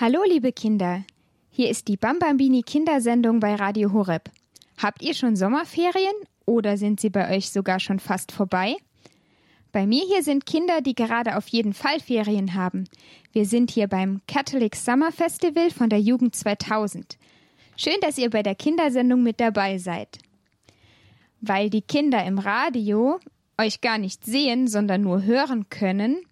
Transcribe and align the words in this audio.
Hallo, 0.00 0.20
liebe 0.26 0.50
Kinder. 0.50 1.04
Hier 1.50 1.68
ist 1.68 1.86
die 1.86 1.98
Bambambini 1.98 2.62
Kindersendung 2.62 3.38
bei 3.38 3.54
Radio 3.54 3.92
Horeb. 3.92 4.30
Habt 4.78 5.02
ihr 5.02 5.12
schon 5.12 5.36
Sommerferien 5.36 6.14
oder 6.46 6.78
sind 6.78 7.00
sie 7.00 7.10
bei 7.10 7.36
euch 7.36 7.50
sogar 7.50 7.80
schon 7.80 7.98
fast 7.98 8.32
vorbei? 8.32 8.76
Bei 9.72 9.86
mir 9.86 10.02
hier 10.06 10.22
sind 10.22 10.46
Kinder, 10.46 10.80
die 10.80 10.94
gerade 10.94 11.36
auf 11.36 11.48
jeden 11.48 11.74
Fall 11.74 12.00
Ferien 12.00 12.54
haben. 12.54 12.84
Wir 13.34 13.44
sind 13.44 13.70
hier 13.72 13.88
beim 13.88 14.22
Catholic 14.26 14.74
Summer 14.74 15.12
Festival 15.12 15.70
von 15.70 15.90
der 15.90 16.00
Jugend 16.00 16.34
2000. 16.34 17.18
Schön, 17.76 18.00
dass 18.00 18.16
ihr 18.16 18.30
bei 18.30 18.42
der 18.42 18.54
Kindersendung 18.54 19.22
mit 19.22 19.38
dabei 19.38 19.76
seid. 19.76 20.16
Weil 21.42 21.68
die 21.68 21.82
Kinder 21.82 22.24
im 22.24 22.38
Radio 22.38 23.20
euch 23.58 23.82
gar 23.82 23.98
nicht 23.98 24.24
sehen, 24.24 24.66
sondern 24.66 25.02
nur 25.02 25.24
hören 25.24 25.68
können, 25.68 26.22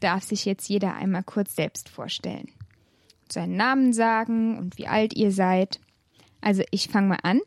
darf 0.00 0.24
sich 0.24 0.46
jetzt 0.46 0.70
jeder 0.70 0.94
einmal 0.94 1.24
kurz 1.24 1.54
selbst 1.54 1.90
vorstellen. 1.90 2.48
Seinen 3.32 3.56
Namen 3.56 3.92
sagen 3.92 4.58
und 4.58 4.78
wie 4.78 4.86
alt 4.86 5.14
ihr 5.14 5.32
seid. 5.32 5.80
Also 6.40 6.62
ich 6.70 6.88
fange 6.88 7.08
mal 7.08 7.18
an. 7.22 7.40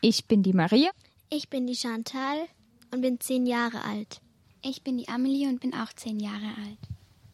Ich 0.00 0.26
bin 0.26 0.42
die 0.42 0.52
Maria. 0.52 0.90
Ich 1.30 1.48
bin 1.48 1.66
die 1.66 1.76
Chantal 1.76 2.36
und 2.92 3.00
bin 3.02 3.20
zehn 3.20 3.46
Jahre 3.46 3.84
alt. 3.84 4.20
Ich 4.62 4.82
bin 4.82 4.98
die 4.98 5.08
Amelie 5.08 5.48
und 5.48 5.60
bin 5.60 5.74
auch 5.74 5.92
zehn 5.94 6.20
Jahre 6.20 6.46
alt. 6.64 6.78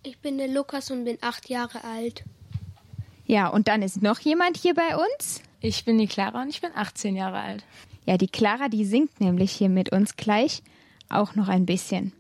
Ich 0.03 0.19
bin 0.21 0.39
der 0.39 0.49
Lukas 0.49 0.91
und 0.91 1.05
bin 1.05 1.19
acht 1.21 1.49
Jahre 1.49 1.85
alt. 1.85 2.25
Ja, 3.27 3.49
und 3.49 3.69
dann 3.69 3.83
ist 3.83 4.01
noch 4.01 4.21
jemand 4.21 4.57
hier 4.57 4.75
bei 4.75 4.97
uns. 4.97 5.43
Ich 5.61 5.85
bin 5.85 5.99
die 5.99 6.07
Clara 6.07 6.43
und 6.43 6.49
ich 6.49 6.61
bin 6.61 6.71
18 6.75 7.15
Jahre 7.15 7.41
alt. 7.41 7.65
Ja, 8.07 8.17
die 8.17 8.29
Clara, 8.29 8.69
die 8.69 8.85
singt 8.85 9.21
nämlich 9.21 9.53
hier 9.53 9.69
mit 9.69 9.93
uns 9.93 10.17
gleich 10.17 10.63
auch 11.11 11.35
noch 11.35 11.49
ein 11.49 11.67
bisschen. 11.67 12.13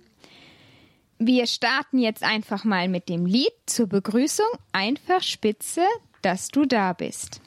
Wir 1.21 1.49
starten 1.49 1.99
jetzt 1.99 2.23
einfach 2.23 2.63
mal 2.63 2.89
mit 2.89 3.09
dem 3.09 3.27
Lied 3.27 3.53
zur 3.67 3.89
Begrüßung. 3.89 4.47
Einfach 4.71 5.21
spitze, 5.21 5.83
dass 6.23 6.47
du 6.49 6.65
da 6.65 6.93
bist. 6.93 7.41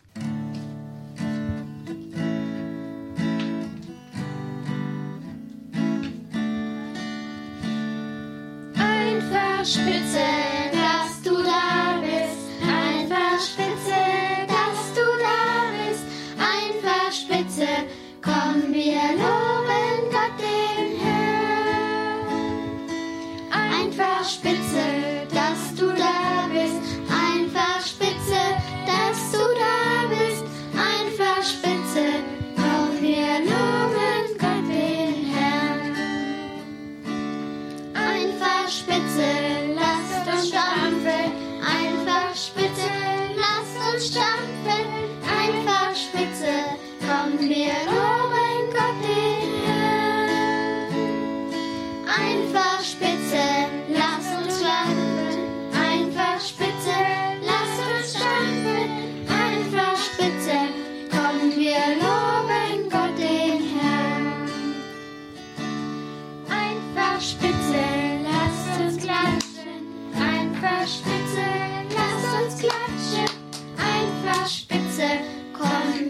Einfach 8.76 9.66
spitze, 9.66 10.20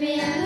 me. 0.02 0.41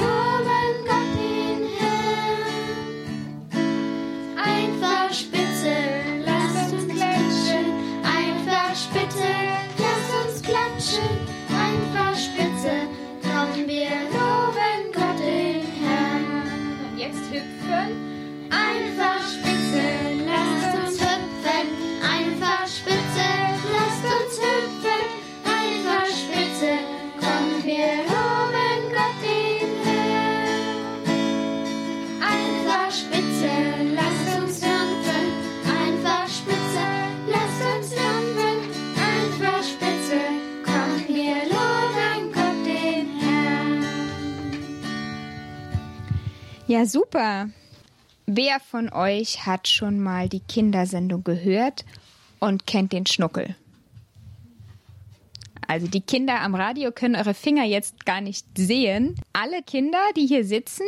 Ja, 46.68 46.84
super. 46.84 47.48
Wer 48.26 48.58
von 48.58 48.92
euch 48.92 49.46
hat 49.46 49.68
schon 49.68 50.00
mal 50.00 50.28
die 50.28 50.40
Kindersendung 50.40 51.22
gehört 51.22 51.84
und 52.40 52.66
kennt 52.66 52.92
den 52.92 53.06
Schnuckel? 53.06 53.54
Also 55.68 55.86
die 55.86 56.00
Kinder 56.00 56.40
am 56.40 56.56
Radio 56.56 56.90
können 56.90 57.14
eure 57.14 57.34
Finger 57.34 57.62
jetzt 57.62 58.04
gar 58.04 58.20
nicht 58.20 58.46
sehen. 58.58 59.14
Alle 59.32 59.62
Kinder, 59.62 60.00
die 60.16 60.26
hier 60.26 60.44
sitzen, 60.44 60.86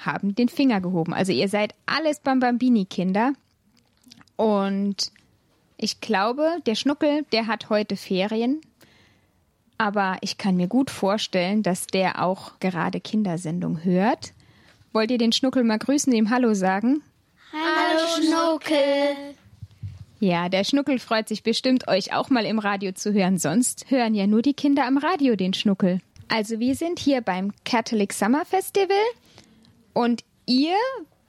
haben 0.00 0.34
den 0.34 0.48
Finger 0.48 0.80
gehoben. 0.80 1.14
Also 1.14 1.30
ihr 1.30 1.48
seid 1.48 1.74
alles 1.86 2.18
Bambambini-Kinder. 2.18 3.32
Und 4.34 5.12
ich 5.76 6.00
glaube, 6.00 6.58
der 6.66 6.74
Schnuckel, 6.74 7.24
der 7.30 7.46
hat 7.46 7.70
heute 7.70 7.96
Ferien. 7.96 8.60
Aber 9.78 10.16
ich 10.20 10.36
kann 10.36 10.56
mir 10.56 10.66
gut 10.66 10.90
vorstellen, 10.90 11.62
dass 11.62 11.86
der 11.86 12.24
auch 12.24 12.58
gerade 12.58 13.00
Kindersendung 13.00 13.84
hört. 13.84 14.32
Wollt 14.96 15.10
ihr 15.10 15.18
den 15.18 15.32
Schnuckel 15.32 15.62
mal 15.62 15.78
grüßen, 15.78 16.10
ihm 16.14 16.30
Hallo 16.30 16.54
sagen? 16.54 17.02
Hallo 17.52 18.06
Schnuckel. 18.16 19.34
Ja, 20.20 20.48
der 20.48 20.64
Schnuckel 20.64 20.98
freut 20.98 21.28
sich 21.28 21.42
bestimmt, 21.42 21.86
euch 21.86 22.14
auch 22.14 22.30
mal 22.30 22.46
im 22.46 22.58
Radio 22.58 22.92
zu 22.92 23.12
hören. 23.12 23.36
Sonst 23.36 23.90
hören 23.90 24.14
ja 24.14 24.26
nur 24.26 24.40
die 24.40 24.54
Kinder 24.54 24.86
am 24.86 24.96
Radio 24.96 25.36
den 25.36 25.52
Schnuckel. 25.52 26.00
Also 26.28 26.60
wir 26.60 26.74
sind 26.74 26.98
hier 26.98 27.20
beim 27.20 27.52
Catholic 27.66 28.14
Summer 28.14 28.46
Festival 28.46 28.96
und 29.92 30.24
ihr 30.46 30.76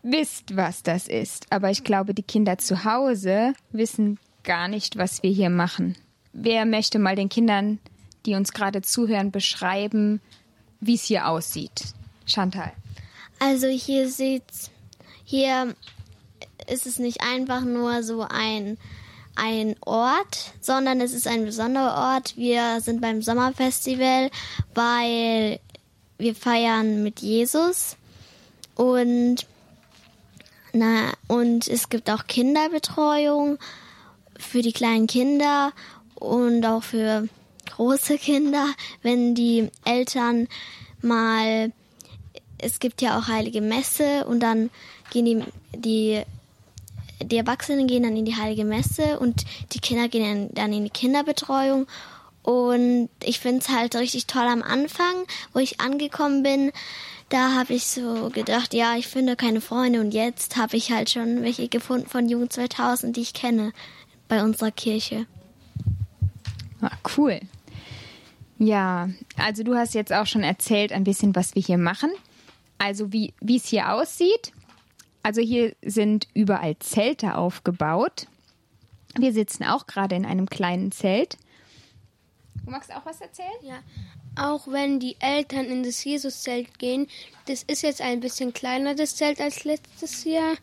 wisst, 0.01 0.55
was 0.55 0.81
das 0.81 1.09
ist. 1.09 1.47
Aber 1.49 1.69
ich 1.69 1.83
glaube, 1.83 2.13
die 2.13 2.23
Kinder 2.23 2.57
zu 2.57 2.85
Hause 2.85 3.51
wissen 3.73 4.17
gar 4.45 4.69
nicht, 4.69 4.97
was 4.97 5.23
wir 5.23 5.31
hier 5.31 5.49
machen. 5.49 5.97
Wer 6.31 6.65
möchte 6.65 6.99
mal 6.99 7.17
den 7.17 7.27
Kindern, 7.27 7.79
die 8.25 8.35
uns 8.35 8.53
gerade 8.53 8.81
zuhören, 8.81 9.31
beschreiben, 9.31 10.21
wie 10.79 10.95
es 10.95 11.03
hier 11.03 11.27
aussieht? 11.27 11.83
Chantal. 12.25 12.71
Also 13.39 13.67
hier 13.67 14.09
sieht's, 14.09 14.71
hier 15.23 15.75
ist 16.67 16.85
es 16.85 16.99
nicht 16.99 17.21
einfach 17.21 17.61
nur 17.61 18.03
so 18.03 18.25
ein, 18.27 18.77
ein 19.35 19.75
Ort, 19.81 20.53
sondern 20.61 21.01
es 21.01 21.13
ist 21.13 21.27
ein 21.27 21.45
besonderer 21.45 22.15
Ort. 22.15 22.35
Wir 22.35 22.81
sind 22.81 23.01
beim 23.01 23.21
Sommerfestival, 23.21 24.31
weil 24.73 25.59
wir 26.17 26.35
feiern 26.35 27.03
mit 27.03 27.19
Jesus 27.21 27.95
und 28.75 29.45
na, 30.73 31.13
und 31.27 31.67
es 31.67 31.89
gibt 31.89 32.09
auch 32.09 32.27
Kinderbetreuung 32.27 33.57
für 34.37 34.61
die 34.61 34.73
kleinen 34.73 35.07
Kinder 35.07 35.71
und 36.15 36.65
auch 36.65 36.83
für 36.83 37.27
große 37.67 38.17
Kinder, 38.17 38.67
wenn 39.01 39.33
die 39.33 39.69
Eltern 39.85 40.47
mal 41.01 41.71
es 42.57 42.79
gibt 42.79 43.01
ja 43.01 43.17
auch 43.17 43.27
heilige 43.27 43.61
Messe 43.61 44.25
und 44.25 44.39
dann 44.41 44.69
gehen 45.11 45.25
die, 45.25 45.43
die, 45.75 46.23
die 47.23 47.37
Erwachsenen 47.37 47.87
gehen 47.87 48.03
dann 48.03 48.17
in 48.17 48.25
die 48.25 48.35
heilige 48.35 48.65
Messe 48.65 49.19
und 49.19 49.45
die 49.73 49.79
Kinder 49.79 50.07
gehen 50.07 50.49
dann 50.53 50.73
in 50.73 50.83
die 50.83 50.89
Kinderbetreuung. 50.89 51.87
Und 52.43 53.09
ich 53.23 53.39
finde 53.39 53.59
es 53.59 53.69
halt 53.69 53.95
richtig 53.95 54.25
toll 54.25 54.47
am 54.47 54.63
Anfang, 54.63 55.13
wo 55.53 55.59
ich 55.59 55.81
angekommen 55.81 56.43
bin. 56.43 56.71
Da 57.29 57.53
habe 57.55 57.73
ich 57.73 57.87
so 57.87 58.29
gedacht, 58.29 58.73
ja, 58.73 58.95
ich 58.95 59.07
finde 59.07 59.35
keine 59.35 59.59
Freunde 59.59 59.99
und 59.99 60.13
jetzt 60.13 60.55
habe 60.55 60.77
ich 60.77 60.91
halt 60.91 61.09
schon 61.09 61.43
welche 61.43 61.67
gefunden 61.67 62.07
von 62.07 62.29
Jugend 62.29 62.53
2000, 62.53 63.17
die 63.17 63.21
ich 63.21 63.33
kenne 63.33 63.73
bei 64.29 64.43
unserer 64.43 64.71
Kirche. 64.71 65.25
Ah, 66.79 66.91
cool. 67.17 67.41
Ja, 68.59 69.09
also 69.35 69.63
du 69.63 69.75
hast 69.75 69.93
jetzt 69.93 70.13
auch 70.13 70.25
schon 70.25 70.43
erzählt 70.43 70.91
ein 70.91 71.03
bisschen, 71.03 71.35
was 71.35 71.53
wir 71.53 71.61
hier 71.61 71.77
machen. 71.77 72.11
Also 72.77 73.11
wie 73.11 73.33
es 73.47 73.65
hier 73.65 73.93
aussieht. 73.93 74.51
Also 75.23 75.41
hier 75.41 75.75
sind 75.83 76.27
überall 76.33 76.77
Zelte 76.79 77.35
aufgebaut. 77.35 78.27
Wir 79.17 79.33
sitzen 79.33 79.63
auch 79.63 79.87
gerade 79.87 80.15
in 80.15 80.25
einem 80.25 80.47
kleinen 80.47 80.91
Zelt. 80.91 81.37
Du 82.63 82.71
magst 82.71 82.93
auch 82.93 83.05
was 83.05 83.19
erzählen? 83.21 83.49
Ja. 83.63 83.79
Auch 84.35 84.67
wenn 84.67 84.99
die 84.99 85.15
Eltern 85.19 85.65
in 85.65 85.83
das 85.83 86.03
Jesuszelt 86.03 86.77
gehen, 86.79 87.07
das 87.45 87.63
ist 87.63 87.81
jetzt 87.81 88.01
ein 88.01 88.19
bisschen 88.19 88.53
kleiner, 88.53 88.93
das 88.93 89.15
Zelt, 89.15 89.41
als 89.41 89.63
letztes 89.63 90.23
Jahr. 90.23 90.55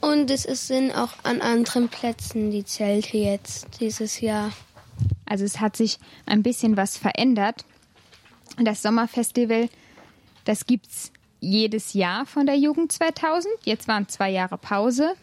Und 0.00 0.30
es 0.30 0.44
sind 0.44 0.92
auch 0.92 1.12
an 1.24 1.40
anderen 1.40 1.88
Plätzen 1.88 2.50
die 2.50 2.64
Zelte 2.64 3.16
jetzt 3.18 3.80
dieses 3.80 4.20
Jahr. 4.20 4.52
Also 5.26 5.44
es 5.44 5.60
hat 5.60 5.76
sich 5.76 5.98
ein 6.26 6.42
bisschen 6.42 6.76
was 6.76 6.96
verändert. 6.96 7.64
Das 8.56 8.82
Sommerfestival, 8.82 9.68
das 10.44 10.66
gibt's 10.66 11.12
jedes 11.40 11.92
Jahr 11.92 12.26
von 12.26 12.46
der 12.46 12.56
Jugend 12.56 12.92
2000. 12.92 13.52
Jetzt 13.64 13.88
waren 13.88 14.08
zwei 14.08 14.30
Jahre 14.30 14.58
Pause, 14.58 15.14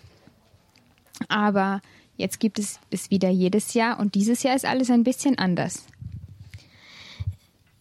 aber 1.28 1.82
jetzt 2.18 2.40
gibt 2.40 2.60
es 2.60 2.80
es 2.92 3.12
wieder 3.12 3.30
jedes 3.30 3.74
Jahr 3.74 4.00
und 4.00 4.16
dieses 4.16 4.44
Jahr 4.44 4.56
ist 4.56 4.66
alles 4.66 4.90
ein 4.90 5.04
bisschen 5.04 5.38
anders. 5.38 5.84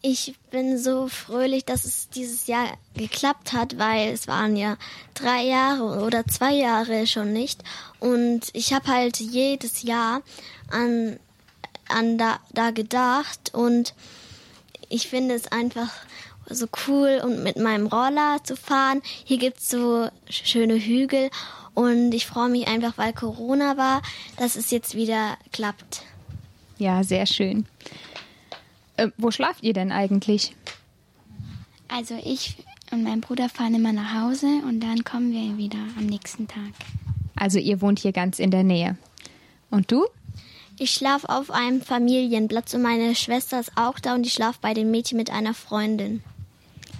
Ich 0.07 0.35
bin 0.51 0.77
so 0.77 1.09
fröhlich, 1.09 1.65
dass 1.65 1.87
es 1.87 2.11
dieses 2.11 2.47
Jahr 2.47 2.67
geklappt 2.95 3.55
hat, 3.55 3.79
weil 3.79 4.13
es 4.13 4.29
waren 4.29 4.55
ja 4.55 4.77
drei 5.15 5.45
Jahre 5.45 6.05
oder 6.05 6.27
zwei 6.27 6.53
Jahre 6.53 7.07
schon 7.07 7.33
nicht. 7.33 7.65
Und 8.01 8.43
ich 8.53 8.75
habe 8.75 8.89
halt 8.89 9.19
jedes 9.19 9.83
Jahr 9.83 10.21
an, 10.71 11.19
an 11.89 12.19
da, 12.19 12.39
da 12.53 12.71
gedacht 12.71 13.55
und 13.55 13.95
ich 14.91 15.09
finde 15.09 15.35
es 15.37 15.51
einfach 15.51 15.91
so 16.49 16.67
cool 16.87 17.21
und 17.25 17.43
mit 17.43 17.57
meinem 17.57 17.87
Roller 17.87 18.39
zu 18.43 18.57
fahren. 18.57 19.03
Hier 19.25 19.39
gibt's 19.39 19.69
so 19.69 20.09
schöne 20.29 20.75
Hügel 20.75 21.31
und 21.75 22.13
ich 22.13 22.27
freue 22.27 22.49
mich 22.49 22.69
einfach, 22.69 22.97
weil 22.97 23.13
Corona 23.13 23.77
war, 23.77 24.03
dass 24.37 24.57
es 24.57 24.71
jetzt 24.71 24.95
wieder 24.95 25.37
klappt. 25.53 26.03
Ja, 26.79 27.03
sehr 27.05 27.27
schön. 27.27 27.67
Äh, 28.97 29.09
wo 29.17 29.31
schlaft 29.31 29.63
ihr 29.63 29.73
denn 29.73 29.93
eigentlich? 29.93 30.55
Also 31.89 32.19
ich 32.25 32.57
und 32.91 33.03
mein 33.03 33.21
Bruder 33.21 33.49
fahren 33.49 33.75
immer 33.75 33.93
nach 33.93 34.23
Hause 34.23 34.47
und 34.69 34.81
dann 34.81 35.05
kommen 35.05 35.33
wir 35.33 35.57
wieder 35.57 35.79
am 35.99 36.07
nächsten 36.07 36.47
Tag. 36.47 36.73
Also 37.35 37.59
ihr 37.59 37.81
wohnt 37.81 37.99
hier 37.99 38.13
ganz 38.13 38.39
in 38.39 38.51
der 38.51 38.63
Nähe. 38.63 38.97
Und 39.71 39.91
du? 39.91 40.07
Ich 40.79 40.93
schlafe 40.93 41.29
auf 41.29 41.51
einem 41.51 41.83
Familienplatz 41.83 42.75
und 42.75 42.83
meine 42.83 43.15
Schwester 43.15 43.61
ist 43.61 43.73
auch 43.77 43.99
da 43.99 44.15
und 44.15 44.27
ich 44.27 44.33
schlafe 44.33 44.59
bei 44.61 44.75
den 44.75 44.91
Mädchen 44.91 45.19
mit 45.19 45.31
einer 45.31 45.55
Freundin. 45.55 46.23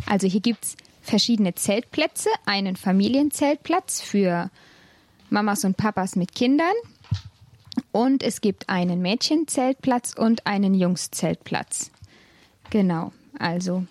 Also 0.07 0.27
hier 0.27 0.41
gibt's 0.41 0.77
verschiedene 1.03 1.55
Zeltplätze, 1.55 2.29
einen 2.47 2.77
Familienzeltplatz 2.77 4.01
für 4.01 4.51
Mamas 5.31 5.65
und 5.65 5.77
Papas 5.77 6.17
mit 6.17 6.35
Kindern 6.35 6.75
und 7.93 8.23
es 8.23 8.41
gibt 8.41 8.69
einen 8.69 9.03
Mädchenzeltplatz 9.03 10.15
und 10.17 10.47
einen 10.47 10.75
Jungszeltplatz. 10.75 11.91
Genau, 12.71 13.13
also 13.39 13.85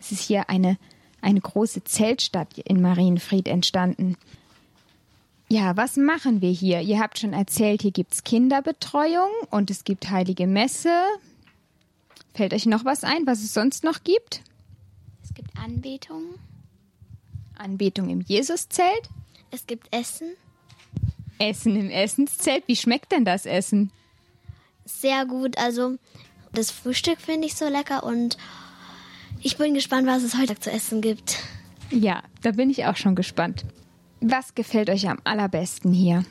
es 0.00 0.12
ist 0.12 0.22
hier 0.22 0.48
eine, 0.48 0.78
eine 1.20 1.40
große 1.40 1.84
Zeltstadt 1.84 2.58
in 2.58 2.80
Marienfried 2.80 3.48
entstanden. 3.48 4.16
Ja, 5.48 5.76
was 5.76 5.96
machen 5.96 6.40
wir 6.40 6.50
hier? 6.50 6.80
Ihr 6.80 6.98
habt 6.98 7.18
schon 7.18 7.32
erzählt, 7.32 7.82
hier 7.82 7.92
gibt's 7.92 8.24
Kinderbetreuung 8.24 9.30
und 9.50 9.70
es 9.70 9.84
gibt 9.84 10.10
heilige 10.10 10.46
Messe. 10.46 10.90
Fällt 12.34 12.52
euch 12.52 12.66
noch 12.66 12.84
was 12.84 13.04
ein, 13.04 13.26
was 13.26 13.42
es 13.42 13.54
sonst 13.54 13.84
noch 13.84 14.02
gibt? 14.02 14.42
Anbetung. 15.66 16.22
Anbetung 17.58 18.08
im 18.08 18.20
Jesuszelt, 18.20 19.10
Es 19.50 19.66
gibt 19.66 19.92
Essen. 19.92 20.36
Essen 21.40 21.74
im 21.74 21.90
Essenszelt. 21.90 22.62
Wie 22.68 22.76
schmeckt 22.76 23.10
denn 23.10 23.24
das 23.24 23.46
Essen? 23.46 23.90
Sehr 24.84 25.26
gut. 25.26 25.58
Also 25.58 25.96
das 26.52 26.70
Frühstück 26.70 27.20
finde 27.20 27.48
ich 27.48 27.56
so 27.56 27.68
lecker 27.68 28.04
und 28.04 28.38
ich 29.42 29.56
bin 29.56 29.74
gespannt, 29.74 30.06
was 30.06 30.22
es 30.22 30.38
heute 30.38 30.56
zu 30.56 30.70
essen 30.70 31.00
gibt. 31.00 31.38
Ja, 31.90 32.22
da 32.42 32.52
bin 32.52 32.70
ich 32.70 32.84
auch 32.84 32.96
schon 32.96 33.16
gespannt. 33.16 33.64
Was 34.20 34.54
gefällt 34.54 34.88
euch 34.88 35.08
am 35.08 35.18
allerbesten 35.24 35.92
hier? 35.92 36.24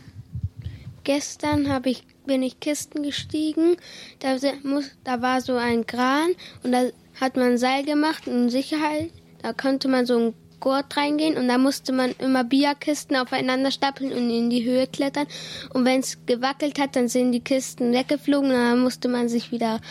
Gestern 1.04 1.68
hab 1.68 1.88
ich, 1.88 2.06
bin 2.26 2.42
ich 2.42 2.62
Kisten 2.62 3.04
gestiegen. 3.04 3.76
Da, 4.20 4.38
muss, 4.64 4.92
da 5.04 5.22
war 5.22 5.42
so 5.42 5.58
ein 5.58 5.86
Kran 5.86 6.30
und 6.64 6.72
da 6.72 6.86
hat 7.20 7.36
man 7.36 7.52
ein 7.52 7.58
Seil 7.58 7.84
gemacht 7.84 8.28
in 8.28 8.50
Sicherheit. 8.50 9.12
Da 9.46 9.54
konnte 9.54 9.88
man 9.88 10.08
so 10.08 10.18
ein 10.18 10.34
Gurt 10.60 10.98
reingehen 10.98 11.38
und 11.38 11.48
da 11.48 11.60
musste 11.60 11.94
man 11.94 12.16
immer 12.18 12.44
Bierkisten 12.44 13.16
aufeinander 13.16 13.70
stapeln 13.70 14.12
und 14.12 14.28
in 14.32 14.50
die 14.50 14.66
Höhe 14.66 14.88
klettern. 14.88 15.28
Und 15.72 15.86
wenn 15.86 16.00
es 16.00 16.18
gewackelt 16.26 16.80
hat, 16.80 16.96
dann 16.96 17.10
sind 17.10 17.32
die 17.32 17.42
Kisten 17.42 17.94
weggeflogen 17.94 18.50
und 18.50 18.58
dann 18.58 18.80
musste 18.80 19.08
man 19.08 19.30
sich 19.30 19.52
wieder 19.52 19.82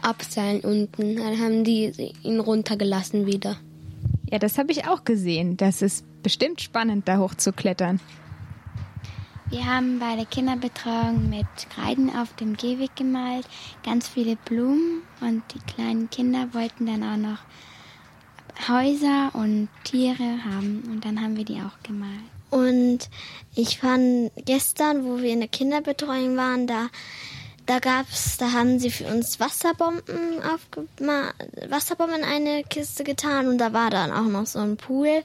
abseilen 0.00 0.60
unten. 0.60 1.16
Dann 1.16 1.40
haben 1.40 1.64
die 1.64 2.12
ihn 2.22 2.38
runtergelassen 2.38 3.26
wieder. 3.26 3.56
Ja, 4.30 4.38
das 4.38 4.58
habe 4.58 4.70
ich 4.70 4.86
auch 4.86 5.02
gesehen. 5.02 5.56
Das 5.56 5.82
ist 5.82 6.04
bestimmt 6.22 6.60
spannend, 6.60 7.08
da 7.08 7.18
hochzuklettern. 7.18 7.98
Wir 9.48 9.66
haben 9.66 9.98
bei 9.98 10.14
der 10.14 10.26
Kinderbetreuung 10.26 11.28
mit 11.28 11.48
Kreiden 11.74 12.14
auf 12.14 12.32
dem 12.36 12.56
Gehweg 12.56 12.94
gemalt, 12.94 13.44
ganz 13.82 14.06
viele 14.06 14.36
Blumen 14.36 15.02
und 15.20 15.42
die 15.52 15.72
kleinen 15.72 16.08
Kinder 16.10 16.54
wollten 16.54 16.86
dann 16.86 17.02
auch 17.02 17.16
noch 17.16 17.38
Häuser 18.68 19.30
und 19.34 19.68
Tiere 19.84 20.44
haben 20.44 20.82
und 20.90 21.04
dann 21.04 21.20
haben 21.20 21.36
wir 21.36 21.44
die 21.44 21.60
auch 21.60 21.82
gemalt. 21.82 22.10
Und 22.50 23.08
ich 23.54 23.78
fand 23.78 24.32
gestern, 24.44 25.04
wo 25.04 25.22
wir 25.22 25.30
in 25.30 25.40
der 25.40 25.48
Kinderbetreuung 25.48 26.36
waren, 26.36 26.66
da 26.66 26.88
da 27.66 27.78
gab's, 27.78 28.36
da 28.36 28.50
haben 28.50 28.80
sie 28.80 28.90
für 28.90 29.04
uns 29.04 29.38
Wasserbomben 29.38 30.42
aufgema 30.42 31.32
Wasserbomben 31.68 32.16
in 32.16 32.24
eine 32.24 32.64
Kiste 32.64 33.04
getan 33.04 33.46
und 33.46 33.58
da 33.58 33.72
war 33.72 33.90
dann 33.90 34.10
auch 34.12 34.26
noch 34.26 34.46
so 34.46 34.58
ein 34.58 34.76
Pool, 34.76 35.22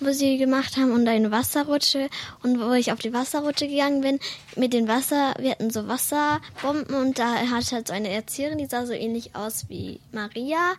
wo 0.00 0.12
sie 0.12 0.38
gemacht 0.38 0.76
haben 0.76 0.92
und 0.92 1.08
eine 1.08 1.30
Wasserrutsche 1.30 2.08
und 2.42 2.60
wo 2.60 2.72
ich 2.72 2.92
auf 2.92 2.98
die 2.98 3.12
Wasserrutsche 3.12 3.68
gegangen 3.68 4.00
bin 4.00 4.18
mit 4.56 4.72
den 4.72 4.88
Wasser, 4.88 5.34
wir 5.38 5.52
hatten 5.52 5.70
so 5.70 5.88
Wasserbomben 5.88 6.94
und 6.94 7.18
da 7.18 7.36
hat 7.36 7.72
halt 7.72 7.88
so 7.88 7.94
eine 7.94 8.10
Erzieherin, 8.10 8.58
die 8.58 8.66
sah 8.66 8.86
so 8.86 8.92
ähnlich 8.92 9.34
aus 9.34 9.68
wie 9.68 10.00
Maria, 10.12 10.74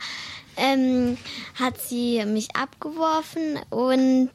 ähm, 0.55 1.17
hat 1.55 1.79
sie 1.81 2.23
mich 2.25 2.55
abgeworfen 2.55 3.59
und 3.69 4.31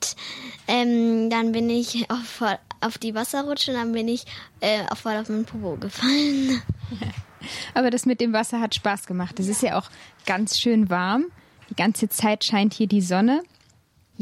ähm, 0.69 1.31
dann 1.31 1.53
bin 1.53 1.69
ich 1.71 2.11
auf, 2.11 2.43
auf 2.81 2.99
die 2.99 3.15
Wasserrutsche 3.15 3.73
und 3.73 3.79
dann 3.79 3.93
bin 3.93 4.09
ich 4.09 4.25
äh, 4.61 4.83
voll 4.95 5.17
auf 5.17 5.29
meinen 5.29 5.45
Popo 5.45 5.77
gefallen. 5.77 6.63
Aber 7.75 7.91
das 7.91 8.07
mit 8.07 8.21
dem 8.21 8.33
Wasser 8.33 8.61
hat 8.61 8.75
Spaß 8.75 9.07
gemacht. 9.07 9.39
Es 9.41 9.49
ist 9.49 9.63
ja 9.63 9.79
auch 9.79 9.91
ganz 10.27 10.61
schön 10.61 10.91
warm. 10.91 11.27
Die 11.71 11.75
ganze 11.75 12.09
Zeit 12.09 12.45
scheint 12.45 12.75
hier 12.75 12.87
die 12.87 13.01
Sonne. 13.01 13.43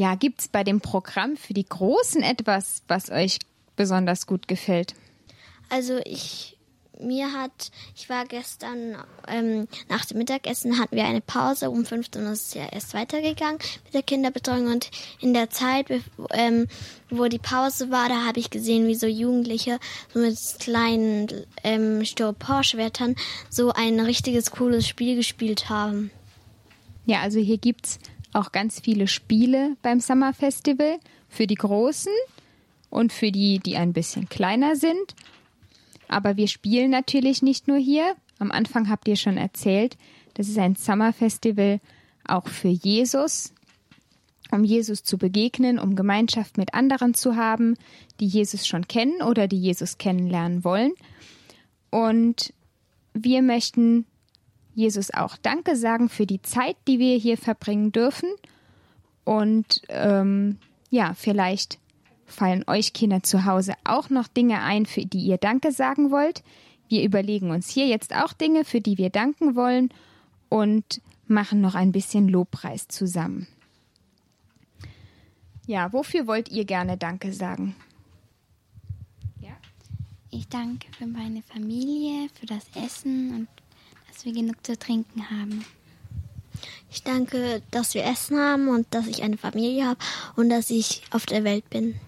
Ja, 0.01 0.15
gibt's 0.15 0.49
bei 0.49 0.65
dem 0.65 0.81
Programm 0.81 1.37
für 1.37 1.53
die 1.53 1.67
Großen 1.67 2.23
etwas, 2.23 2.83
was 2.89 3.11
euch 3.11 3.37
besonders 3.77 4.27
gut 4.27 4.49
gefällt? 4.49 4.95
Also 5.69 5.99
ich 6.07 6.57
mir 6.99 7.35
hat, 7.35 7.71
ich 7.95 8.09
war 8.09 8.25
gestern 8.25 8.97
ähm, 9.29 9.69
nach 9.91 10.07
dem 10.07 10.17
Mittagessen 10.17 10.79
hatten 10.79 10.97
wir 10.97 11.05
eine 11.05 11.21
Pause 11.21 11.69
um 11.69 11.85
15 11.85 12.25
Uhr 12.25 12.33
ist 12.33 12.49
es 12.49 12.55
ja 12.55 12.67
erst 12.73 12.95
weitergegangen 12.95 13.59
mit 13.85 13.93
der 13.93 14.03
Kinderbetreuung 14.03 14.69
und 14.69 14.91
in 15.21 15.35
der 15.35 15.51
Zeit, 15.51 15.89
ähm, 16.31 16.67
wo 17.11 17.27
die 17.27 17.39
Pause 17.39 17.91
war, 17.91 18.09
da 18.09 18.25
habe 18.25 18.41
ich 18.41 18.49
gesehen, 18.49 18.87
wie 18.87 18.95
so 18.95 19.07
Jugendliche 19.07 19.79
so 20.15 20.21
mit 20.21 20.39
kleinen 20.61 21.29
ähm, 21.63 22.07
Styroporschwertern 22.07 23.17
so 23.51 23.71
ein 23.73 24.01
richtiges 24.01 24.51
cooles 24.51 24.89
Spiel 24.89 25.17
gespielt 25.17 25.69
haben. 25.69 26.11
Ja, 27.05 27.21
also 27.21 27.39
hier 27.39 27.59
gibt's 27.59 27.99
auch 28.33 28.53
ganz 28.53 28.81
viele 28.81 29.09
Spiele 29.09 29.77
beim 29.83 30.01
Summer 30.01 30.33
Festival 30.33 30.99
für 31.29 31.47
die 31.47 31.55
Großen 31.55 32.13
und 32.91 33.13
für 33.13 33.33
die, 33.33 33.59
die 33.59 33.77
ein 33.77 33.93
bisschen 33.93 34.29
kleiner 34.29 34.77
sind. 34.77 35.15
Aber 36.09 36.37
wir 36.37 36.49
spielen 36.49 36.91
natürlich 36.91 37.43
nicht 37.43 37.69
nur 37.69 37.79
hier. 37.79 38.15
Am 38.39 38.51
Anfang 38.51 38.89
habt 38.89 39.07
ihr 39.09 39.17
schon 39.17 39.37
erzählt, 39.37 39.97
das 40.35 40.49
ist 40.49 40.59
ein 40.59 40.77
Summer 40.77 41.13
Festival 41.13 41.81
auch 42.27 42.49
für 42.49 42.69
Jesus, 42.69 43.53
um 44.51 44.65
Jesus 44.65 45.03
zu 45.03 45.19
begegnen, 45.19 45.79
um 45.79 45.97
Gemeinschaft 45.97 46.59
mit 46.59 46.75
anderen 46.75 47.15
zu 47.15 47.37
haben, 47.37 47.77
die 48.19 48.27
Jesus 48.27 48.67
schon 48.67 48.89
kennen 48.89 49.23
oder 49.23 49.49
die 49.49 49.59
Jesus 49.59 49.99
kennenlernen 49.99 50.65
wollen. 50.65 50.93
Und 51.91 52.53
wir 53.13 53.43
möchten 53.43 54.07
Jesus 54.75 55.13
auch 55.13 55.37
Danke 55.37 55.77
sagen 55.77 56.09
für 56.09 56.27
die 56.27 56.43
Zeit, 56.43 56.77
die 56.87 56.99
wir 56.99 57.17
hier 57.17 57.37
verbringen 57.37 57.93
dürfen. 57.93 58.29
Und 59.25 59.83
ähm, 59.89 60.59
ja, 60.91 61.15
vielleicht 61.15 61.79
fallen 62.27 62.65
euch 62.67 62.93
Kinder 62.93 63.23
zu 63.23 63.45
Hause 63.45 63.75
auch 63.85 64.11
noch 64.11 64.29
Dinge 64.29 64.63
ein, 64.63 64.87
für 64.87 65.05
die 65.05 65.21
ihr 65.21 65.39
Danke 65.39 65.73
sagen 65.73 66.11
wollt. 66.11 66.43
Wir 66.89 67.05
überlegen 67.05 67.51
uns 67.51 67.69
hier 67.69 67.87
jetzt 67.87 68.15
auch 68.15 68.33
Dinge, 68.33 68.65
für 68.65 68.81
die 68.81 68.99
wir 68.99 69.11
danken 69.11 69.55
wollen. 69.55 69.91
und 70.49 71.01
machen 71.27 71.61
noch 71.61 71.77
ein 71.77 71.93
bisschen 71.93 72.29
Lobpreis 72.29 72.89
zusammen. 72.89 73.47
Ja, 75.67 75.93
wofür 75.93 76.27
wollt 76.27 76.51
ihr 76.51 76.65
gerne 76.65 76.97
Danke 76.97 77.33
sagen? 77.33 77.77
Ich 80.33 80.49
danke 80.49 80.87
für 80.97 81.07
meine 81.07 81.43
Familie, 81.43 82.29
für 82.35 82.47
das 82.47 82.65
Essen 82.77 83.35
und 83.35 83.49
dass 84.21 84.27
wir 84.27 84.35
genug 84.35 84.67
zu 84.67 84.79
trinken 84.79 85.31
haben. 85.31 85.65
Ich 86.91 87.03
danke, 87.03 87.63
dass 87.71 87.95
wir 87.95 88.05
Essen 88.05 88.39
haben 88.39 88.69
und 88.69 88.87
dass 88.91 89.07
ich 89.07 89.23
eine 89.23 89.39
Familie 89.39 89.87
habe 89.87 89.99
und 90.37 90.51
dass 90.51 90.69
ich 90.69 91.01
auf 91.11 91.25
der 91.25 91.43
Welt 91.43 91.71
bin. 91.71 91.99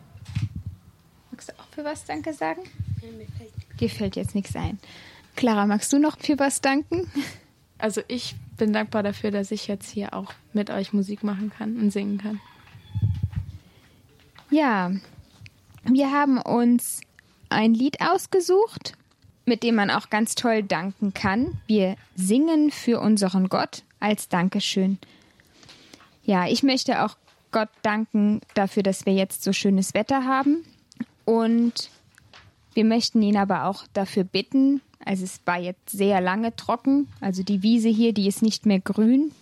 Magst 1.30 1.48
du 1.48 1.54
auch 1.54 1.66
für 1.70 1.84
was 1.84 2.04
Danke 2.04 2.34
sagen? 2.34 2.60
Dir 3.80 3.88
fällt 3.88 4.16
jetzt 4.16 4.34
nichts 4.34 4.54
ein. 4.54 4.78
Clara, 5.36 5.64
magst 5.64 5.90
du 5.90 5.98
noch 5.98 6.18
für 6.18 6.38
was 6.38 6.60
danken? 6.60 7.10
Also 7.78 8.00
ich 8.06 8.36
bin 8.58 8.72
dankbar 8.72 9.02
dafür, 9.02 9.32
dass 9.32 9.50
ich 9.50 9.66
jetzt 9.66 9.90
hier 9.90 10.14
auch 10.14 10.32
mit 10.52 10.70
euch 10.70 10.92
Musik 10.92 11.24
machen 11.24 11.50
kann 11.50 11.76
und 11.80 11.90
singen 11.90 12.18
kann. 12.18 12.40
Ja, 14.50 14.92
wir 15.82 16.12
haben 16.12 16.40
uns 16.40 17.00
ein 17.48 17.74
Lied 17.74 18.00
ausgesucht, 18.00 18.92
mit 19.44 19.62
dem 19.62 19.74
man 19.74 19.90
auch 19.90 20.10
ganz 20.10 20.34
toll 20.34 20.62
danken 20.62 21.14
kann. 21.14 21.60
Wir 21.66 21.96
singen 22.14 22.70
für 22.70 23.00
unseren 23.00 23.48
Gott 23.48 23.82
als 24.00 24.28
Dankeschön. 24.28 24.98
Ja, 26.24 26.46
ich 26.46 26.62
möchte 26.62 27.04
auch 27.04 27.16
Gott 27.50 27.68
danken 27.82 28.40
dafür, 28.54 28.82
dass 28.82 29.06
wir 29.06 29.12
jetzt 29.12 29.42
so 29.42 29.52
schönes 29.52 29.94
Wetter 29.94 30.24
haben. 30.24 30.64
Und 31.24 31.90
wir 32.74 32.84
möchten 32.84 33.22
ihn 33.22 33.36
aber 33.36 33.66
auch 33.66 33.84
dafür 33.92 34.24
bitten, 34.24 34.80
also 35.04 35.24
es 35.24 35.40
war 35.44 35.58
jetzt 35.58 35.90
sehr 35.90 36.20
lange 36.20 36.54
trocken, 36.56 37.08
also 37.20 37.42
die 37.42 37.62
Wiese 37.62 37.88
hier, 37.88 38.12
die 38.12 38.28
ist 38.28 38.42
nicht 38.42 38.66
mehr 38.66 38.80
grün, 38.80 39.32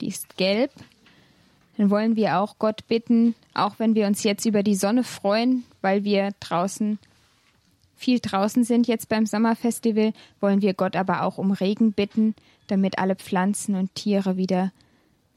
die 0.00 0.08
ist 0.08 0.36
gelb. 0.36 0.70
Dann 1.76 1.90
wollen 1.90 2.14
wir 2.16 2.38
auch 2.38 2.58
Gott 2.58 2.86
bitten, 2.88 3.34
auch 3.52 3.78
wenn 3.78 3.94
wir 3.94 4.06
uns 4.06 4.22
jetzt 4.22 4.44
über 4.44 4.62
die 4.62 4.74
Sonne 4.76 5.02
freuen, 5.02 5.64
weil 5.80 6.04
wir 6.04 6.30
draußen 6.40 6.98
viel 7.96 8.20
draußen 8.20 8.64
sind 8.64 8.86
jetzt 8.86 9.08
beim 9.08 9.26
Sommerfestival, 9.26 10.12
wollen 10.40 10.62
wir 10.62 10.74
Gott 10.74 10.96
aber 10.96 11.22
auch 11.22 11.38
um 11.38 11.52
Regen 11.52 11.92
bitten, 11.92 12.34
damit 12.66 12.98
alle 12.98 13.16
Pflanzen 13.16 13.74
und 13.74 13.94
Tiere 13.94 14.36
wieder 14.36 14.72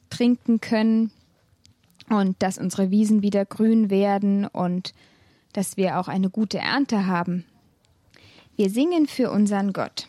trinken 0.10 0.62
können 0.62 1.12
und 2.10 2.42
dass 2.42 2.58
unsere 2.58 2.90
Wiesen 2.90 3.22
wieder 3.22 3.46
grün 3.46 3.90
werden 3.90 4.46
und 4.46 4.94
dass 5.54 5.78
wir 5.78 6.00
auch 6.00 6.08
eine 6.08 6.30
gute 6.30 6.60
Ernte 6.60 7.08
haben. 7.08 7.46
Wir 8.56 8.70
singen 8.70 9.08
für 9.08 9.32
unseren 9.32 9.74
Gott. 9.74 10.08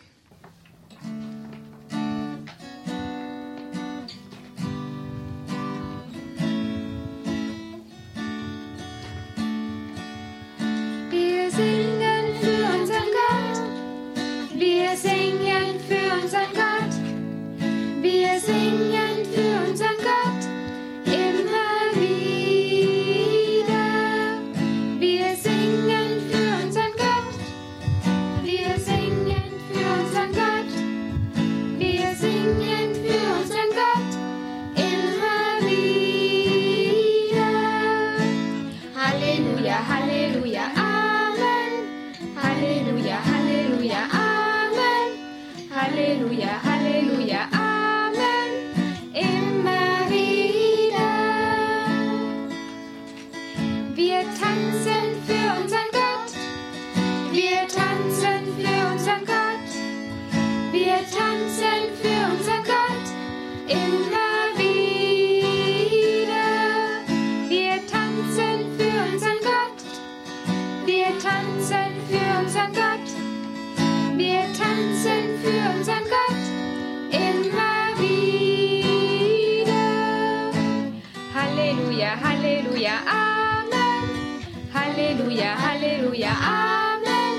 Halleluja, 81.69 82.17
Halleluja, 82.19 82.93
Amen. 83.05 84.41
Halleluja, 84.73 85.55
Halleluja, 85.55 86.31
Amen. 86.41 87.35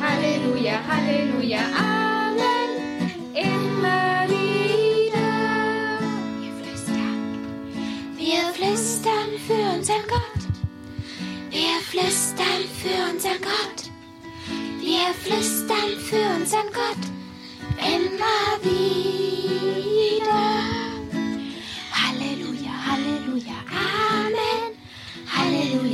Halleluja, 0.00 0.80
Halleluja, 0.88 1.60
Amen. 1.76 2.70
Immer 3.34 4.24
wieder. 4.32 5.28
Wir 6.40 6.54
flüstern, 6.56 7.20
wir 8.16 8.42
flüstern 8.56 9.30
für 9.46 9.76
unseren 9.76 10.06
Gott. 10.08 10.42
Wir 11.50 11.76
flüstern 11.90 12.64
für 12.80 13.12
unseren 13.12 13.42
Gott. 13.42 13.80
Wir 14.80 15.12
flüstern 15.12 15.92
für 16.08 16.40
unseren 16.40 16.72
Gott. 16.72 17.04
Immer 17.84 18.64
wieder. 18.64 19.27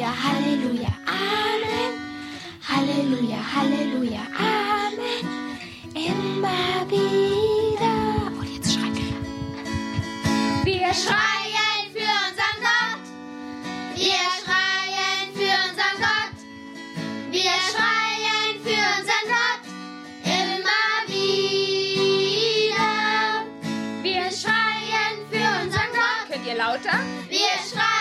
Halleluja, 0.04 0.12
Halleluja, 0.22 0.92
Amen. 1.06 1.92
Halleluja, 2.68 3.40
Halleluja, 3.54 4.24
Amen. 4.36 5.24
Immer 5.94 6.84
wieder. 6.90 7.96
Und 8.26 8.38
oh, 8.38 8.42
jetzt 8.42 8.74
schreien 8.74 8.94
wir. 8.96 9.16
Wir 10.64 10.92
schreien 10.92 11.88
für 11.94 12.12
unseren 12.26 12.58
Gott. 12.60 13.04
Wir 13.94 14.24
schreien 14.42 15.26
für 15.32 15.56
unseren 15.68 15.96
Gott. 15.98 16.36
Wir 17.30 17.56
schreien 17.70 18.54
für 18.62 18.84
unseren 18.98 19.26
Gott. 19.32 19.62
Immer 20.24 20.84
wieder. 21.08 22.92
Wir 24.02 24.30
schreien 24.30 25.16
für 25.30 25.46
unseren 25.62 25.92
Gott. 25.92 26.28
Könnt 26.28 26.46
ihr 26.46 26.56
lauter? 26.56 26.98
Wir 27.30 27.56
schreien. 27.70 27.93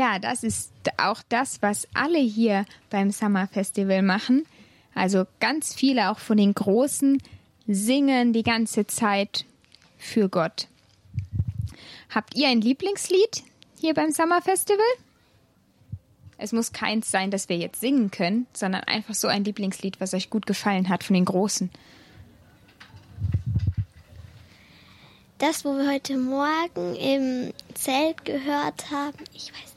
Ja, 0.00 0.18
das 0.18 0.44
ist 0.44 0.72
auch 0.96 1.20
das, 1.28 1.60
was 1.60 1.86
alle 1.92 2.20
hier 2.20 2.64
beim 2.88 3.10
Summer 3.10 3.46
Festival 3.46 4.00
machen. 4.00 4.46
Also 4.94 5.26
ganz 5.40 5.74
viele 5.74 6.10
auch 6.10 6.18
von 6.18 6.38
den 6.38 6.54
Großen 6.54 7.22
singen 7.66 8.32
die 8.32 8.42
ganze 8.42 8.86
Zeit 8.86 9.44
für 9.98 10.30
Gott. 10.30 10.68
Habt 12.08 12.34
ihr 12.34 12.48
ein 12.48 12.62
Lieblingslied 12.62 13.42
hier 13.78 13.92
beim 13.92 14.10
Summer 14.10 14.40
Festival? 14.40 14.80
Es 16.38 16.52
muss 16.52 16.72
keins 16.72 17.10
sein, 17.10 17.30
das 17.30 17.50
wir 17.50 17.58
jetzt 17.58 17.82
singen 17.82 18.10
können, 18.10 18.46
sondern 18.54 18.84
einfach 18.84 19.12
so 19.12 19.28
ein 19.28 19.44
Lieblingslied, 19.44 20.00
was 20.00 20.14
euch 20.14 20.30
gut 20.30 20.46
gefallen 20.46 20.88
hat 20.88 21.04
von 21.04 21.12
den 21.12 21.26
Großen. 21.26 21.70
Das, 25.36 25.66
wo 25.66 25.76
wir 25.76 25.90
heute 25.90 26.16
Morgen 26.16 26.96
im 26.96 27.52
Zelt 27.74 28.24
gehört 28.24 28.90
haben, 28.90 29.18
ich 29.34 29.52
weiß 29.52 29.69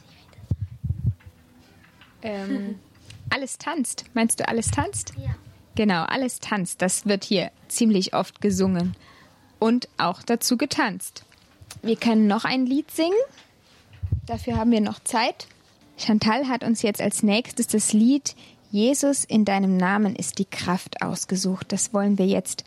ähm, 2.23 2.79
alles 3.29 3.57
tanzt. 3.57 4.05
Meinst 4.13 4.39
du, 4.39 4.47
alles 4.47 4.71
tanzt? 4.71 5.13
Ja. 5.17 5.35
Genau, 5.75 6.03
alles 6.03 6.39
tanzt. 6.39 6.81
Das 6.81 7.05
wird 7.05 7.23
hier 7.23 7.51
ziemlich 7.67 8.13
oft 8.13 8.41
gesungen 8.41 8.95
und 9.59 9.87
auch 9.97 10.21
dazu 10.21 10.57
getanzt. 10.57 11.25
Wir 11.81 11.95
können 11.95 12.27
noch 12.27 12.45
ein 12.45 12.65
Lied 12.65 12.91
singen. 12.91 13.17
Dafür 14.25 14.57
haben 14.57 14.71
wir 14.71 14.81
noch 14.81 14.99
Zeit. 15.03 15.47
Chantal 15.97 16.47
hat 16.47 16.63
uns 16.63 16.81
jetzt 16.81 17.01
als 17.01 17.23
nächstes 17.23 17.67
das 17.67 17.93
Lied 17.93 18.35
Jesus 18.73 19.23
in 19.23 19.45
deinem 19.45 19.77
Namen 19.77 20.15
ist 20.15 20.39
die 20.39 20.45
Kraft 20.45 21.03
ausgesucht. 21.03 21.71
Das 21.71 21.93
wollen 21.93 22.17
wir 22.17 22.25
jetzt 22.25 22.63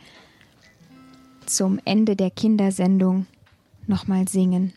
zum 1.47 1.81
Ende 1.85 2.15
der 2.15 2.31
Kindersendung 2.31 3.27
nochmal 3.89 4.29
singen. 4.29 4.73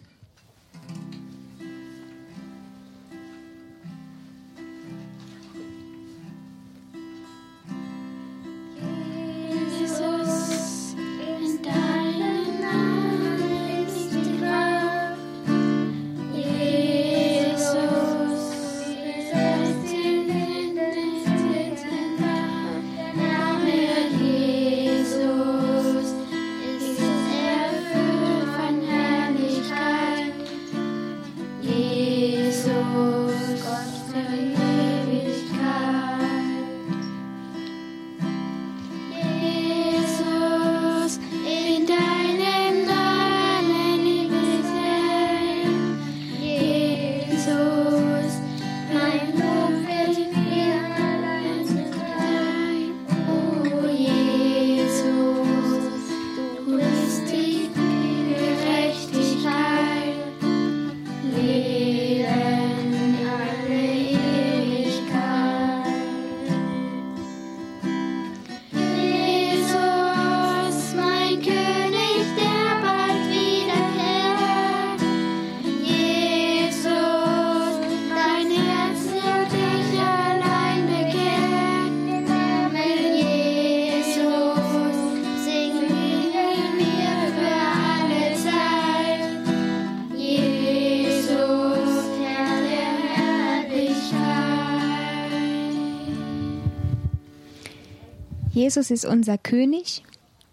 Jesus 98.69 98.91
ist 98.91 99.05
unser 99.05 99.39
König 99.39 100.03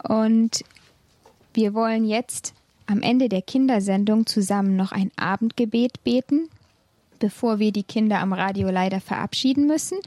und 0.03 0.65
wir 1.53 1.75
wollen 1.75 2.07
jetzt 2.07 2.55
am 2.87 3.03
Ende 3.03 3.29
der 3.29 3.43
Kindersendung 3.43 4.25
zusammen 4.25 4.75
noch 4.75 4.91
ein 4.91 5.11
Abendgebet 5.17 6.03
beten, 6.03 6.49
bevor 7.19 7.59
wir 7.59 7.73
die 7.73 7.83
Kinder 7.83 8.21
am 8.21 8.33
Radio 8.33 8.71
leider 8.71 9.03
verabschieden 9.03 9.67
müssen. 9.67 9.99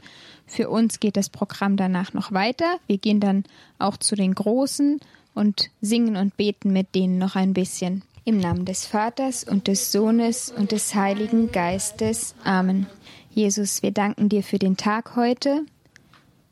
Für 0.44 0.70
uns 0.70 0.98
geht 0.98 1.16
das 1.16 1.28
Programm 1.28 1.76
danach 1.76 2.12
noch 2.12 2.32
weiter. 2.32 2.78
Wir 2.88 2.98
gehen 2.98 3.20
dann 3.20 3.44
auch 3.78 3.96
zu 3.96 4.16
den 4.16 4.34
Großen 4.34 4.98
und 5.32 5.70
singen 5.80 6.16
und 6.16 6.36
beten 6.36 6.72
mit 6.72 6.96
denen 6.96 7.16
noch 7.16 7.36
ein 7.36 7.54
bisschen. 7.54 8.02
Im 8.24 8.38
Namen 8.38 8.64
des 8.64 8.86
Vaters 8.86 9.44
und 9.44 9.68
des 9.68 9.92
Sohnes 9.92 10.50
und 10.50 10.72
des 10.72 10.96
Heiligen 10.96 11.52
Geistes. 11.52 12.34
Amen. 12.42 12.86
Jesus, 13.30 13.84
wir 13.84 13.92
danken 13.92 14.28
dir 14.28 14.42
für 14.42 14.58
den 14.58 14.76
Tag 14.76 15.14
heute. 15.14 15.64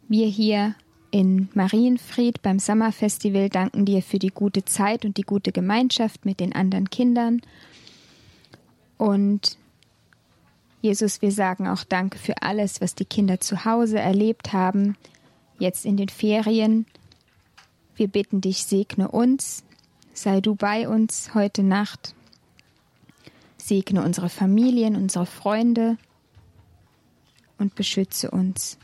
Wir 0.06 0.28
hier 0.28 0.76
in 1.10 1.48
Marienfried 1.54 2.42
beim 2.42 2.58
Sommerfestival 2.58 3.48
danken 3.48 3.84
dir 3.84 4.02
für 4.02 4.18
die 4.18 4.28
gute 4.28 4.64
Zeit 4.64 5.04
und 5.04 5.16
die 5.16 5.22
gute 5.22 5.52
Gemeinschaft 5.52 6.24
mit 6.24 6.40
den 6.40 6.54
anderen 6.54 6.90
Kindern. 6.90 7.40
Und 8.96 9.56
Jesus, 10.80 11.22
wir 11.22 11.32
sagen 11.32 11.66
auch 11.66 11.84
Danke 11.84 12.18
für 12.18 12.42
alles, 12.42 12.80
was 12.80 12.94
die 12.94 13.04
Kinder 13.04 13.40
zu 13.40 13.64
Hause 13.64 13.98
erlebt 13.98 14.52
haben, 14.52 14.96
jetzt 15.58 15.84
in 15.84 15.96
den 15.96 16.08
Ferien. 16.08 16.86
Wir 17.96 18.08
bitten 18.08 18.40
dich, 18.40 18.64
segne 18.64 19.10
uns, 19.10 19.64
sei 20.12 20.40
du 20.40 20.54
bei 20.54 20.88
uns 20.88 21.34
heute 21.34 21.62
Nacht, 21.62 22.14
segne 23.56 24.04
unsere 24.04 24.28
Familien, 24.28 24.94
unsere 24.94 25.26
Freunde 25.26 25.96
und 27.58 27.74
beschütze 27.74 28.30
uns. 28.30 28.78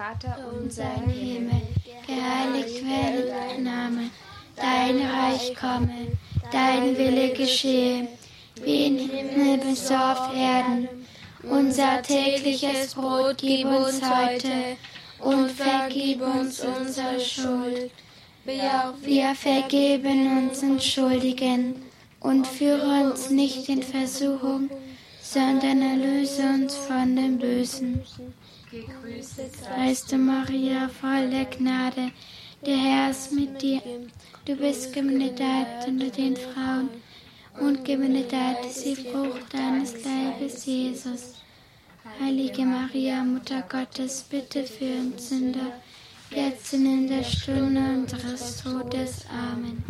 Vater 0.00 0.34
unser 0.50 0.94
im 1.04 1.10
Himmel, 1.10 1.60
geheiligt 2.06 2.82
werde 2.86 3.28
dein 3.28 3.62
Name, 3.62 4.10
dein 4.56 4.96
Reich 4.98 5.54
komme, 5.54 6.16
dein 6.50 6.96
Wille 6.96 7.34
geschehe, 7.34 8.08
wie 8.64 8.86
im 8.86 9.10
Himmel 9.10 9.76
so 9.76 9.94
auf 9.94 10.34
Erden. 10.34 10.88
Unser 11.42 12.00
tägliches 12.00 12.94
Brot 12.94 13.36
gib 13.42 13.66
uns 13.66 14.00
heute 14.00 14.78
und 15.18 15.50
vergib 15.50 16.22
uns 16.22 16.64
unsere 16.64 17.20
Schuld, 17.20 17.90
wie 18.46 18.62
auch 18.62 18.94
wir 19.02 19.34
vergeben 19.34 20.48
unseren 20.48 20.80
Schuldigen. 20.80 21.74
Und 22.20 22.46
führe 22.46 23.04
uns 23.04 23.28
nicht 23.28 23.68
in 23.68 23.82
Versuchung, 23.82 24.70
sondern 25.20 25.82
erlöse 25.82 26.42
uns 26.42 26.74
von 26.74 27.16
dem 27.16 27.38
Bösen. 27.38 28.02
Gegrüßet 28.70 29.50
seist 29.56 30.12
du, 30.12 30.16
Maria, 30.16 30.88
voll 30.88 31.28
der 31.28 31.46
Gnade. 31.46 32.12
Der 32.64 32.76
Herr 32.76 33.10
ist 33.10 33.32
mit 33.32 33.60
dir. 33.60 33.82
Du 34.44 34.54
bist 34.54 34.92
gebenedeit 34.92 35.88
unter 35.88 36.08
den 36.08 36.36
Frauen 36.36 36.88
und 37.60 37.84
gebenedeit 37.84 38.64
ist 38.64 38.84
die 38.84 38.94
Frucht 38.94 39.52
deines 39.52 39.94
Leibes, 40.04 40.66
Jesus. 40.66 41.34
Heilige 42.20 42.64
Maria, 42.64 43.24
Mutter 43.24 43.62
Gottes, 43.68 44.24
bitte 44.30 44.62
für 44.62 45.00
uns 45.00 45.30
Sünder, 45.30 45.72
jetzt 46.30 46.72
und 46.72 46.86
in 46.86 47.08
der 47.08 47.24
Stunde 47.24 47.80
unseres 47.80 48.62
Todes. 48.62 49.24
Amen. 49.30 49.82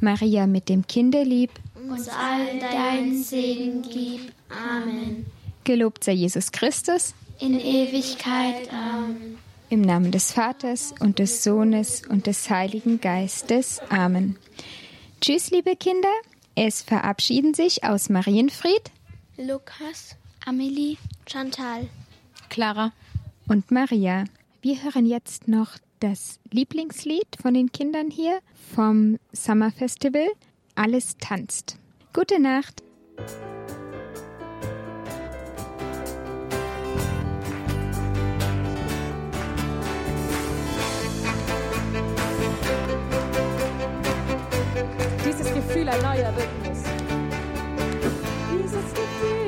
Maria 0.00 0.48
mit 0.48 0.68
dem 0.68 0.84
Kinderlieb, 0.84 1.52
uns 1.88 2.08
allen 2.08 2.58
deinen 2.58 3.22
Segen 3.22 3.82
gib. 3.82 4.32
Amen. 4.50 5.26
Gelobt 5.62 6.02
sei 6.02 6.12
Jesus 6.12 6.50
Christus 6.50 7.14
in 7.40 7.58
Ewigkeit. 7.60 8.72
Amen. 8.72 9.38
Im 9.68 9.80
Namen 9.80 10.12
des 10.12 10.32
Vaters 10.32 10.94
und 11.00 11.18
des 11.18 11.42
Sohnes 11.42 12.02
und 12.08 12.26
des 12.26 12.48
Heiligen 12.50 13.00
Geistes. 13.00 13.80
Amen. 13.88 14.36
Tschüss, 15.20 15.50
liebe 15.50 15.74
Kinder. 15.76 16.12
Es 16.54 16.82
verabschieden 16.82 17.52
sich 17.52 17.84
aus 17.84 18.08
Marienfried 18.08 18.90
Lukas, 19.36 20.16
Amelie, 20.46 20.96
Chantal, 21.26 21.88
Clara 22.48 22.92
und 23.48 23.70
Maria. 23.70 24.24
Wir 24.62 24.82
hören 24.82 25.04
jetzt 25.04 25.48
noch 25.48 25.72
das 26.00 26.38
Lieblingslied 26.50 27.36
von 27.40 27.54
den 27.54 27.70
Kindern 27.72 28.10
hier 28.10 28.40
vom 28.74 29.18
Summer 29.32 29.70
Festival. 29.70 30.26
Alles 30.74 31.16
tanzt. 31.18 31.78
Gute 32.12 32.40
Nacht. 32.40 32.82
Gefühl, 45.38 45.88
ein 45.88 46.00
neuer 46.02 46.32
Rhythmus. 46.36 46.82
Dieses 48.52 48.94
Gefühl, 48.94 49.45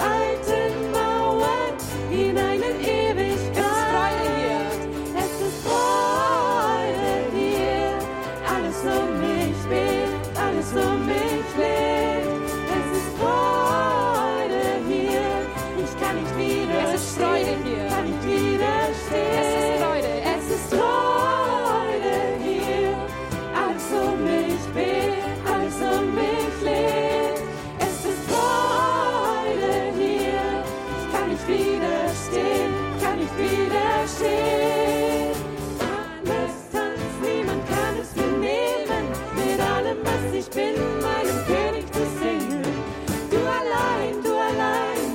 I 0.00 0.38
do. 0.46 0.57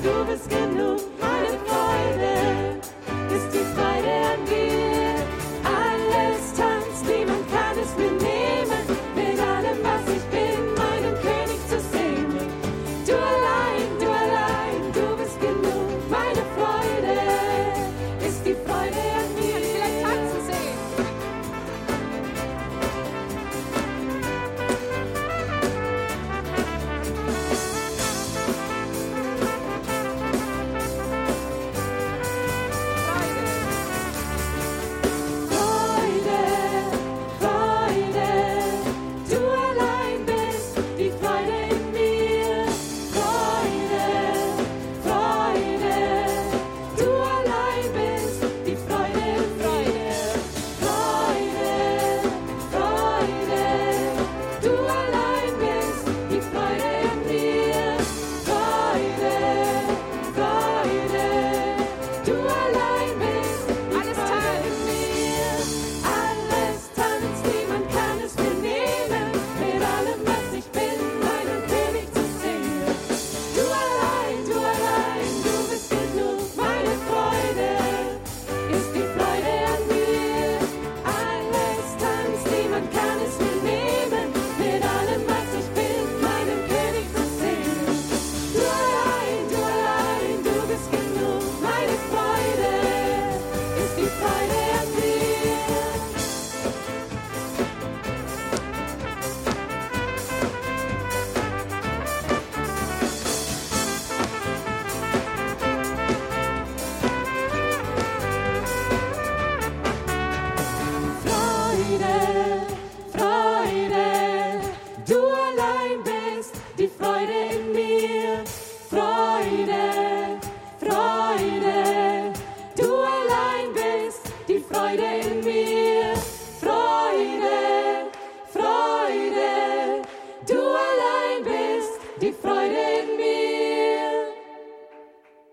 Du 0.03 0.25
bist 0.25 0.49
genug, 0.49 0.99
meine 1.19 1.57
Freude 1.65 2.79
ist 3.33 3.53
die 3.53 3.65
Freude 3.73 3.92